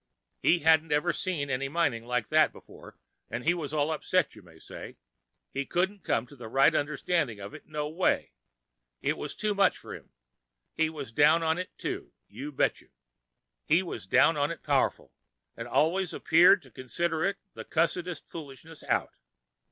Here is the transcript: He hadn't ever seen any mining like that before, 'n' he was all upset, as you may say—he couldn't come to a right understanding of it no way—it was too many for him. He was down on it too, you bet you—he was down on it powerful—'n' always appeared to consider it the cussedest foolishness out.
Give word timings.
He 0.39 0.61
hadn't 0.61 0.91
ever 0.91 1.13
seen 1.13 1.51
any 1.51 1.69
mining 1.69 2.05
like 2.07 2.29
that 2.29 2.51
before, 2.51 2.97
'n' 3.29 3.43
he 3.43 3.53
was 3.53 3.71
all 3.71 3.91
upset, 3.91 4.29
as 4.29 4.35
you 4.35 4.41
may 4.41 4.57
say—he 4.57 5.65
couldn't 5.67 6.01
come 6.03 6.25
to 6.25 6.43
a 6.43 6.47
right 6.47 6.73
understanding 6.73 7.39
of 7.39 7.53
it 7.53 7.67
no 7.67 7.87
way—it 7.87 9.15
was 9.15 9.35
too 9.35 9.53
many 9.53 9.75
for 9.75 9.93
him. 9.93 10.11
He 10.73 10.89
was 10.89 11.11
down 11.11 11.43
on 11.43 11.59
it 11.59 11.77
too, 11.77 12.13
you 12.27 12.51
bet 12.51 12.81
you—he 12.81 13.83
was 13.83 14.07
down 14.07 14.37
on 14.37 14.49
it 14.49 14.63
powerful—'n' 14.63 15.67
always 15.67 16.15
appeared 16.15 16.63
to 16.63 16.71
consider 16.71 17.23
it 17.23 17.37
the 17.53 17.63
cussedest 17.63 18.27
foolishness 18.27 18.83
out. 18.85 19.11